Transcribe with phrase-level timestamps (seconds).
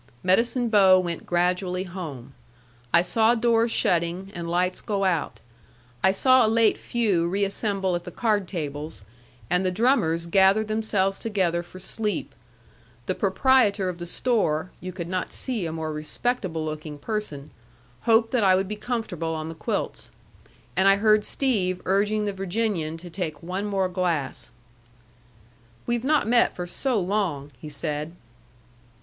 [0.23, 2.33] Medicine Bow went gradually home.
[2.91, 5.39] I saw doors shutting, and lights go out;
[6.01, 9.05] I saw a late few reassemble at the card tables,
[9.47, 12.33] and the drummers gathered themselves together for sleep;
[13.05, 17.51] the proprietor of the store (you could not see a more respectable looking person)
[18.09, 20.09] hoped that I would be comfortable on the quilts;
[20.75, 24.49] and I heard Steve urging the Virginian to take one more glass.
[25.85, 28.13] "We've not met for so long," he said.